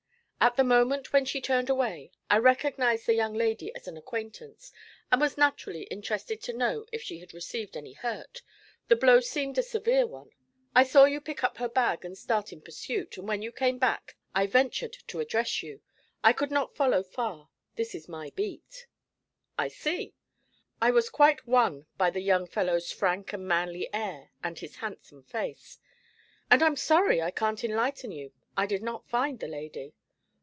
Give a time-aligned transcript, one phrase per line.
[0.43, 4.71] At the moment when she turned away, I recognised the young lady as an acquaintance,
[5.11, 8.41] and was naturally interested to know if she had received any hurt
[8.87, 10.31] the blow seemed a severe one.
[10.73, 13.77] I saw you pick up her bag and start in pursuit, and when you came
[13.77, 15.81] back I ventured to address you.
[16.23, 18.87] I could not follow far; this is my beat.'
[19.59, 20.15] 'I see!'
[20.81, 25.21] I was quite won by the young fellow's frank and manly air and his handsome
[25.21, 25.77] face;
[26.49, 28.33] 'and I'm sorry I can't enlighten you.
[28.57, 29.93] I did not find the lady.'